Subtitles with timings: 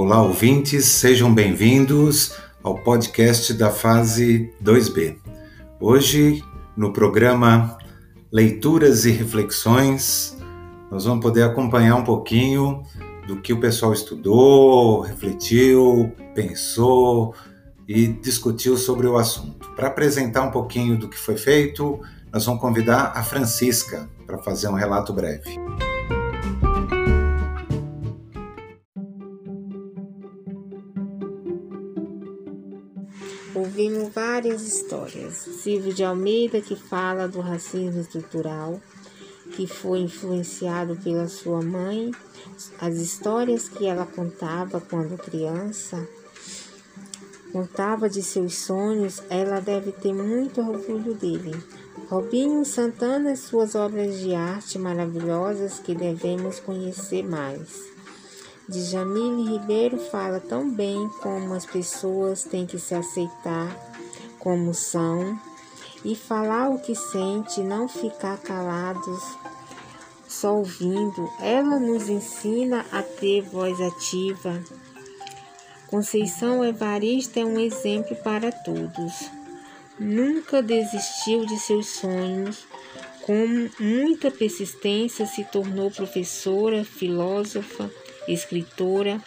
[0.00, 2.32] Olá, ouvintes, sejam bem-vindos
[2.62, 5.16] ao podcast da fase 2B.
[5.80, 6.40] Hoje,
[6.76, 7.76] no programa
[8.30, 10.38] Leituras e Reflexões,
[10.88, 12.84] nós vamos poder acompanhar um pouquinho
[13.26, 17.34] do que o pessoal estudou, refletiu, pensou
[17.88, 19.68] e discutiu sobre o assunto.
[19.70, 21.98] Para apresentar um pouquinho do que foi feito,
[22.32, 25.58] nós vamos convidar a Francisca para fazer um relato breve.
[34.38, 35.34] Várias histórias.
[35.34, 38.80] Silvio de Almeida, que fala do racismo estrutural,
[39.50, 42.12] que foi influenciado pela sua mãe,
[42.80, 46.08] as histórias que ela contava quando criança,
[47.52, 51.60] contava de seus sonhos, ela deve ter muito orgulho dele.
[52.08, 57.88] Robinho Santana e suas obras de arte maravilhosas que devemos conhecer mais.
[58.68, 63.87] Djamile Ribeiro fala tão bem como as pessoas têm que se aceitar
[64.38, 65.38] como são
[66.04, 69.20] e falar o que sente, não ficar calados
[70.28, 71.28] só ouvindo.
[71.40, 74.62] Ela nos ensina a ter voz ativa.
[75.88, 79.30] Conceição Evarista é um exemplo para todos.
[79.98, 82.66] Nunca desistiu de seus sonhos.
[83.22, 87.90] Com muita persistência, se tornou professora, filósofa,
[88.26, 89.20] escritora,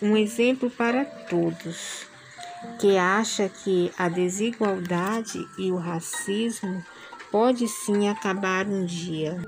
[0.00, 2.06] um exemplo para todos,
[2.78, 6.82] que acha que a desigualdade e o racismo
[7.30, 9.38] pode sim acabar um dia.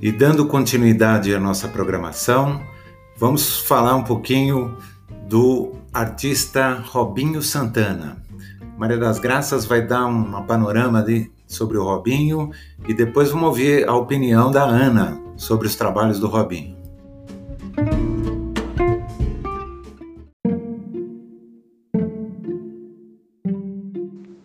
[0.00, 2.64] E dando continuidade à nossa programação,
[3.16, 4.78] vamos falar um pouquinho
[5.28, 8.22] do artista Robinho Santana.
[8.78, 12.50] Maria das Graças vai dar uma panorama de, sobre o Robinho
[12.88, 16.76] e depois vamos ouvir a opinião da Ana sobre os trabalhos do Robinho.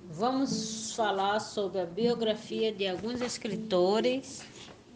[0.09, 4.43] Vamos falar sobre a biografia de alguns escritores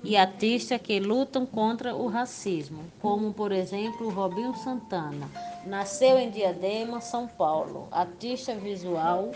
[0.05, 5.27] e artistas que lutam contra o racismo, como por exemplo Robinho Santana.
[5.66, 9.31] Nasceu em Diadema, São Paulo, artista visual,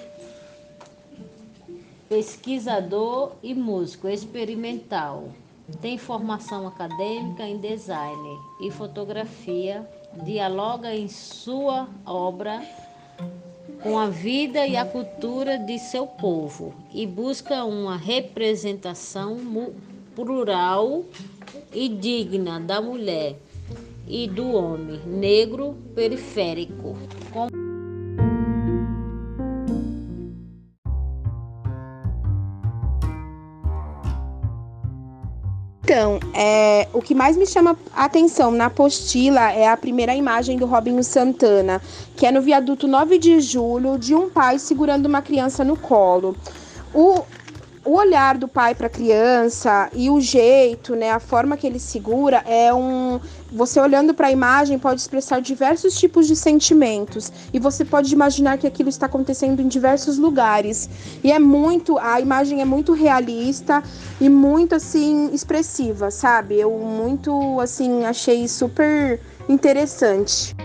[2.09, 5.29] pesquisador e músico experimental.
[5.79, 9.87] Tem formação acadêmica em design e fotografia.
[10.25, 12.67] Dialoga em sua obra
[13.83, 19.37] com a vida e a cultura de seu povo e busca uma representação
[20.15, 21.05] plural
[21.71, 23.37] e digna da mulher
[24.07, 26.97] e do homem negro periférico.
[35.91, 40.55] Então, é, o que mais me chama a atenção na apostila é a primeira imagem
[40.55, 41.81] do Robinho Santana,
[42.15, 46.35] que é no viaduto 9 de julho, de um pai segurando uma criança no colo.
[46.93, 47.23] O,
[47.89, 51.79] o olhar do pai para a criança e o jeito, né, a forma que ele
[51.79, 53.19] segura é um
[53.51, 58.59] você olhando para a imagem pode expressar diversos tipos de sentimentos e você pode imaginar
[58.59, 60.87] que aquilo está acontecendo em diversos lugares.
[61.23, 63.81] E é muito, a imagem é muito realista
[64.21, 66.59] e muito assim expressiva, sabe?
[66.59, 70.55] Eu muito assim achei super interessante.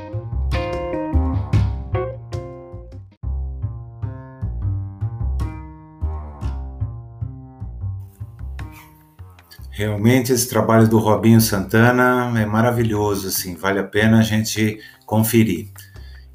[9.77, 15.69] Realmente esse trabalho do Robinho Santana é maravilhoso, assim, vale a pena a gente conferir.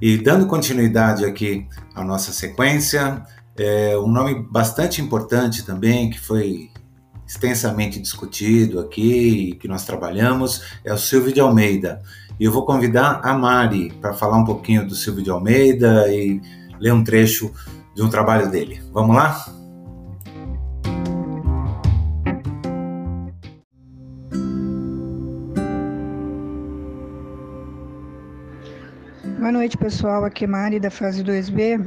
[0.01, 3.23] E dando continuidade aqui à nossa sequência,
[3.57, 6.69] é, um nome bastante importante também, que foi
[7.25, 12.01] extensamente discutido aqui, que nós trabalhamos, é o Silvio de Almeida.
[12.37, 16.41] E eu vou convidar a Mari para falar um pouquinho do Silvio de Almeida e
[16.77, 17.53] ler um trecho
[17.95, 18.81] de um trabalho dele.
[18.91, 19.58] Vamos lá?
[29.49, 30.25] Boa noite, pessoal.
[30.25, 31.83] Aqui é Mari da fase 2B.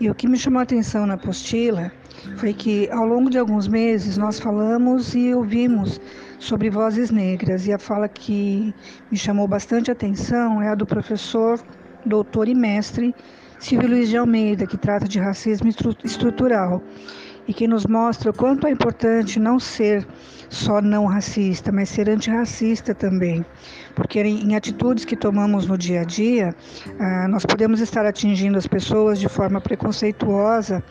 [0.00, 1.92] E o que me chamou a atenção na apostila
[2.38, 6.00] foi que ao longo de alguns meses nós falamos e ouvimos
[6.40, 7.68] sobre vozes negras.
[7.68, 8.74] E a fala que
[9.12, 11.60] me chamou bastante atenção é a do professor,
[12.04, 13.14] doutor e mestre
[13.60, 15.68] Silvio Luiz de Almeida, que trata de racismo
[16.02, 16.82] estrutural
[17.48, 20.06] e que nos mostra o quanto é importante não ser
[20.50, 23.44] só não racista, mas ser antirracista também
[23.98, 26.54] porque em, atitudes que tomamos no dia a dia,
[27.00, 30.84] ah, nós podemos estar atingindo as pessoas de forma preconceituosa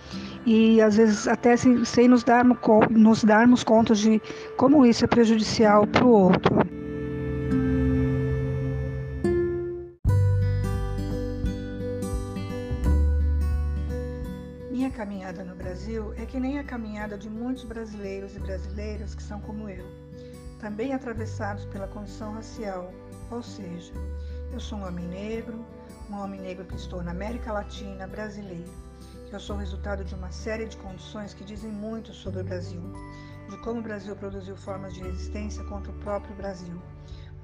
[0.45, 2.57] e às vezes até sem, sem nos, darmos,
[2.91, 4.21] nos darmos conta de
[4.57, 6.76] como isso é prejudicial para o outro.
[14.97, 19.39] Caminhada no Brasil é que nem a caminhada de muitos brasileiros e brasileiras que são
[19.39, 19.85] como eu
[20.59, 22.91] também atravessados pela condição racial,
[23.29, 23.93] ou seja,
[24.51, 25.63] eu sou um homem negro,
[26.09, 28.73] um homem negro que estou na América Latina brasileiro.
[29.31, 32.81] Eu sou resultado de uma série de condições que dizem muito sobre o Brasil,
[33.51, 36.81] de como o Brasil produziu formas de resistência contra o próprio Brasil.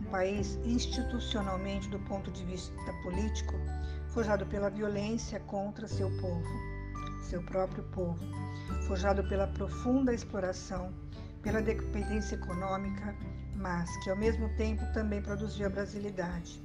[0.02, 2.74] Um país institucionalmente, do ponto de vista
[3.04, 3.54] político,
[4.08, 6.73] forjado pela violência contra seu povo,
[7.24, 8.20] seu próprio povo,
[8.88, 10.94] forjado pela profunda exploração
[11.44, 13.14] pela dependência econômica,
[13.56, 16.64] mas que ao mesmo tempo também produziu a brasilidade.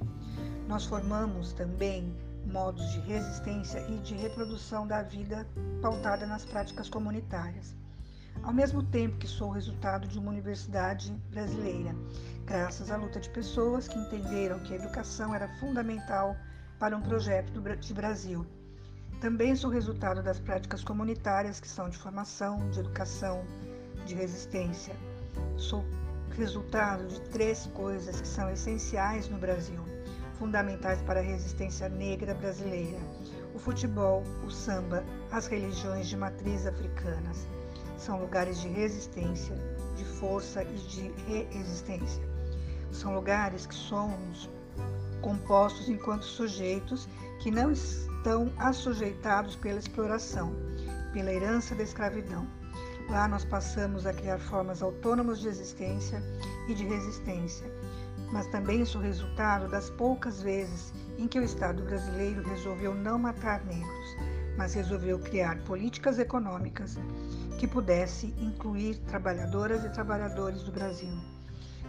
[0.67, 2.15] Nós formamos também
[2.45, 5.45] modos de resistência e de reprodução da vida
[5.81, 7.75] pautada nas práticas comunitárias.
[8.41, 11.93] Ao mesmo tempo que sou resultado de uma universidade brasileira,
[12.45, 16.37] graças à luta de pessoas que entenderam que a educação era fundamental
[16.79, 17.51] para um projeto
[17.81, 18.45] de Brasil.
[19.21, 23.43] Também sou resultado das práticas comunitárias que são de formação, de educação,
[24.05, 24.95] de resistência.
[25.57, 25.85] Sou
[26.37, 29.79] resultado de três coisas que são essenciais no Brasil,
[30.37, 32.97] fundamentais para a resistência negra brasileira:
[33.53, 37.45] o futebol, o samba, as religiões de matriz africanas.
[37.97, 39.55] São lugares de resistência,
[39.97, 42.23] de força e de reexistência.
[42.91, 44.49] São lugares que somos
[45.21, 47.09] compostos enquanto sujeitos
[47.41, 47.71] que não
[48.19, 50.53] estão assujeitados pela exploração,
[51.11, 52.47] pela herança da escravidão
[53.09, 56.21] Lá nós passamos a criar formas autônomas de existência
[56.67, 57.65] e de resistência,
[58.31, 63.65] mas também sou resultado das poucas vezes em que o Estado brasileiro resolveu não matar
[63.65, 64.15] negros,
[64.55, 66.99] mas resolveu criar políticas econômicas
[67.57, 71.17] que pudesse incluir trabalhadoras e trabalhadores do Brasil.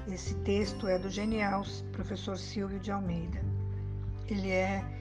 [0.08, 1.62] Esse texto é do genial
[1.92, 3.42] professor Silvio de Almeida.
[4.26, 4.99] Ele é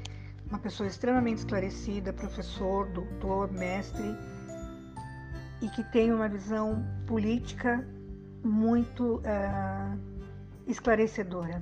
[0.50, 4.16] uma pessoa extremamente esclarecida, professor, doutor, mestre
[5.62, 7.88] e que tem uma visão política
[8.44, 10.00] muito uh,
[10.68, 11.62] esclarecedora,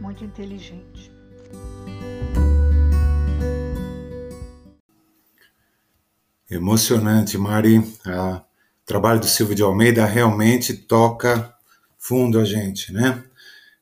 [0.00, 1.10] muito inteligente.
[6.50, 7.78] Emocionante, Mari.
[7.78, 8.42] O
[8.84, 11.54] trabalho do Silvio de Almeida realmente toca
[11.96, 13.22] fundo a gente, né?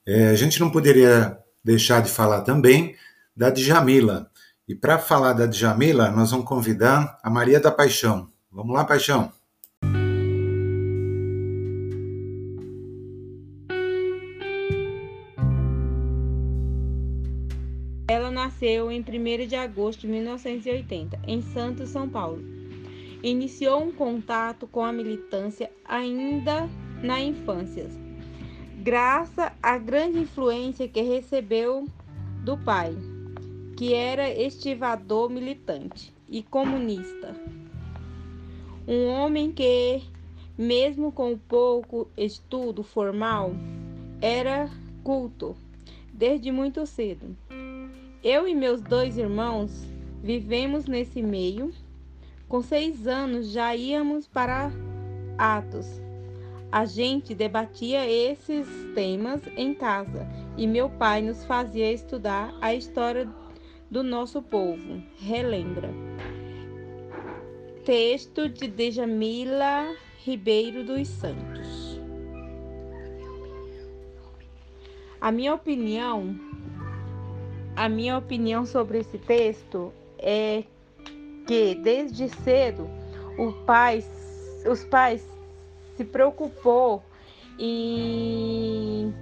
[0.07, 2.95] É, a gente não poderia deixar de falar também
[3.39, 4.29] da Djamila.
[4.67, 8.29] E para falar da Djamila, nós vamos convidar a Maria da Paixão.
[8.51, 9.33] Vamos lá, paixão.
[18.11, 22.43] Ela nasceu em 1 de agosto de 1980, em Santos, São Paulo.
[23.23, 26.69] Iniciou um contato com a militância ainda
[27.01, 27.87] na infância,
[28.83, 31.87] graças à grande influência que recebeu
[32.43, 32.97] do pai,
[33.79, 37.33] que era estivador militante e comunista.
[38.89, 40.03] Um homem que,
[40.59, 43.53] mesmo com pouco estudo formal,
[44.21, 44.69] era
[45.05, 45.57] culto
[46.13, 47.37] desde muito cedo.
[48.21, 49.71] Eu e meus dois irmãos
[50.25, 51.73] vivemos nesse meio.
[52.49, 54.73] Com seis anos já íamos para
[55.39, 55.87] Atos.
[56.73, 60.27] A gente debatia esses temas em casa
[60.57, 63.29] e meu pai nos fazia estudar a história
[63.91, 65.03] do nosso povo.
[65.19, 65.91] Relembra.
[67.85, 72.01] Texto de Djamila Ribeiro dos Santos.
[75.21, 76.39] A minha opinião,
[77.75, 80.63] a minha opinião sobre esse texto é
[81.47, 82.89] que desde cedo
[83.67, 84.05] pai,
[84.71, 85.27] os pais
[85.97, 87.03] se preocupou
[87.59, 89.15] em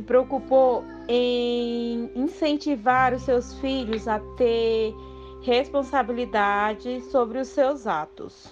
[0.00, 4.94] se preocupou em incentivar os seus filhos a ter
[5.42, 8.50] responsabilidade sobre os seus atos.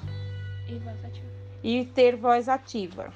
[0.69, 1.26] E, voz ativa.
[1.64, 3.12] e ter voz ativa.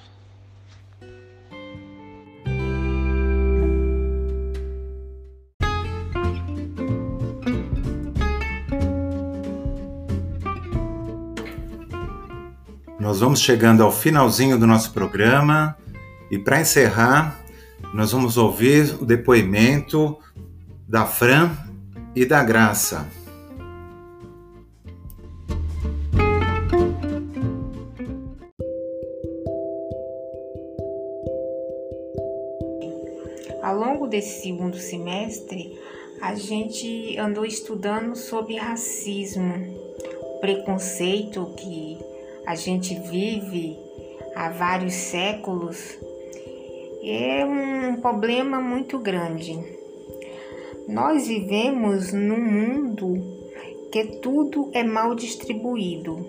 [12.98, 15.76] Nós vamos chegando ao finalzinho do nosso programa
[16.30, 17.41] e para encerrar,
[17.92, 20.18] nós vamos ouvir o depoimento
[20.88, 21.50] da Fran
[22.14, 23.06] e da Graça.
[33.62, 35.78] Ao longo desse segundo semestre,
[36.20, 39.54] a gente andou estudando sobre racismo,
[40.40, 41.98] preconceito que
[42.46, 43.76] a gente vive
[44.34, 45.98] há vários séculos.
[47.04, 49.58] É um problema muito grande.
[50.86, 53.42] Nós vivemos num mundo
[53.90, 56.24] que tudo é mal distribuído.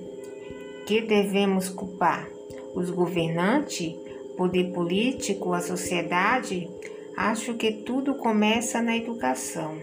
[0.87, 2.27] Que devemos culpar?
[2.73, 3.95] Os governantes,
[4.35, 6.67] poder político, a sociedade?
[7.15, 9.77] Acho que tudo começa na educação.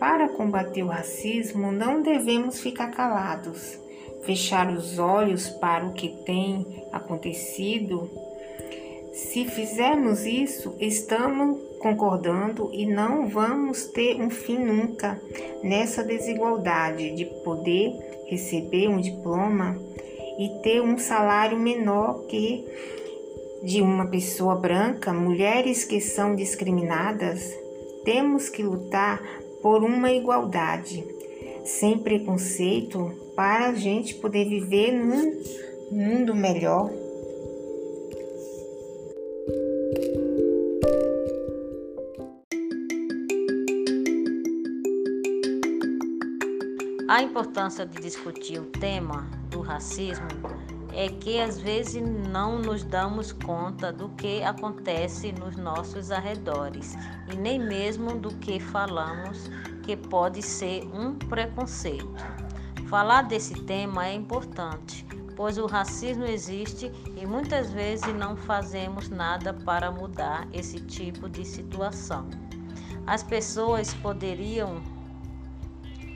[0.00, 3.78] Para combater o racismo, não devemos ficar calados,
[4.24, 8.31] fechar os olhos para o que tem acontecido.
[9.12, 15.20] Se fizermos isso, estamos concordando e não vamos ter um fim nunca
[15.62, 17.92] nessa desigualdade de poder
[18.26, 19.78] receber um diploma
[20.38, 22.64] e ter um salário menor que
[23.62, 27.54] de uma pessoa branca, mulheres que são discriminadas,
[28.04, 29.22] temos que lutar
[29.60, 31.04] por uma igualdade,
[31.64, 35.40] sem preconceito, para a gente poder viver num
[35.90, 37.01] mundo melhor.
[47.08, 50.28] A importância de discutir o tema do racismo
[50.92, 56.94] é que às vezes não nos damos conta do que acontece nos nossos arredores
[57.32, 59.50] e nem mesmo do que falamos
[59.82, 62.14] que pode ser um preconceito.
[62.88, 65.04] Falar desse tema é importante,
[65.34, 71.44] pois o racismo existe e muitas vezes não fazemos nada para mudar esse tipo de
[71.44, 72.28] situação.
[73.06, 74.91] As pessoas poderiam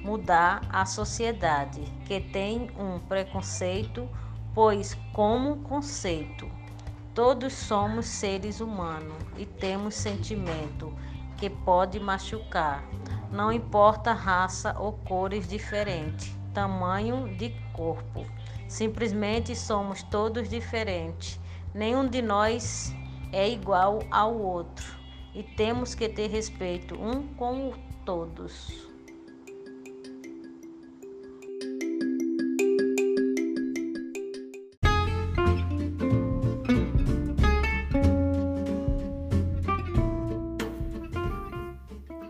[0.06, 4.08] mudar a sociedade que tem um preconceito
[4.54, 6.48] pois, como conceito,
[7.12, 10.94] todos somos seres humanos e temos sentimento
[11.36, 12.82] que pode machucar,
[13.32, 18.25] não importa raça ou cores diferentes, tamanho de corpo.
[18.68, 21.38] Simplesmente somos todos diferentes.
[21.75, 22.94] Nenhum de nós
[23.32, 24.86] é igual ao outro
[25.34, 28.95] e temos que ter respeito um com todos.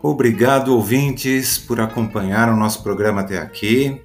[0.03, 4.01] Obrigado, ouvintes, por acompanhar o nosso programa até aqui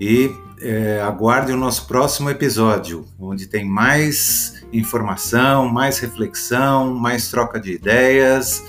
[0.00, 7.60] e é, aguarde o nosso próximo episódio, onde tem mais informação, mais reflexão, mais troca
[7.60, 8.62] de ideias.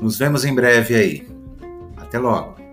[0.00, 1.28] Nos vemos em breve aí.
[1.96, 2.63] Até logo!